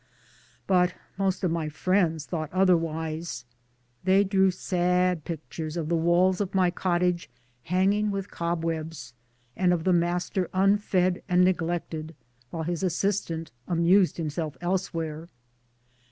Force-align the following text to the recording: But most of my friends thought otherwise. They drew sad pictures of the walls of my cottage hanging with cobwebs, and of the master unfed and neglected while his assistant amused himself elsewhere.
But 0.65 0.95
most 1.15 1.43
of 1.43 1.51
my 1.51 1.69
friends 1.69 2.25
thought 2.25 2.51
otherwise. 2.51 3.45
They 4.03 4.23
drew 4.23 4.49
sad 4.49 5.25
pictures 5.25 5.77
of 5.77 5.89
the 5.89 5.95
walls 5.95 6.41
of 6.41 6.55
my 6.55 6.71
cottage 6.71 7.29
hanging 7.65 8.09
with 8.09 8.31
cobwebs, 8.31 9.13
and 9.55 9.71
of 9.71 9.83
the 9.83 9.93
master 9.93 10.49
unfed 10.55 11.21
and 11.29 11.43
neglected 11.43 12.15
while 12.49 12.63
his 12.63 12.81
assistant 12.81 13.51
amused 13.67 14.17
himself 14.17 14.57
elsewhere. 14.59 15.27